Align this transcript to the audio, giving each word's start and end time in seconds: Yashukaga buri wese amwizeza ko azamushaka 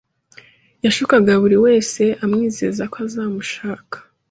Yashukaga 0.85 1.33
buri 1.41 1.57
wese 1.65 2.03
amwizeza 2.23 2.83
ko 2.91 2.95
azamushaka 3.05 3.97